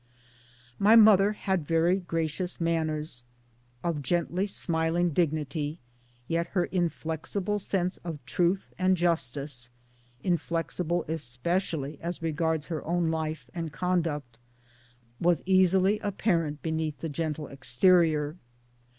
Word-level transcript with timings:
My 0.79 0.95
mother 0.95 1.33
had 1.33 1.63
very 1.67 1.97
gracious 1.99 2.59
manners, 2.59 3.23
of 3.83 4.01
gently 4.01 4.47
smiling 4.47 5.11
dignity, 5.11 5.77
yet 6.27 6.47
her 6.53 6.65
inflexible 6.65 7.59
sense 7.59 7.97
of 7.97 8.17
truth 8.25 8.73
and 8.79 8.97
justice 8.97 9.69
inflexible 10.23 11.05
especially 11.07 11.99
as 12.01 12.19
.regards 12.19 12.65
her 12.65 12.83
own 12.83 13.11
life 13.11 13.47
and 13.53 13.71
conduct 13.71 14.39
was 15.19 15.43
easily 15.45 15.99
apparent 15.99 16.63
beneath 16.63 17.01
the 17.01 17.07
gentle 17.07 17.45
exterior. 17.45 18.37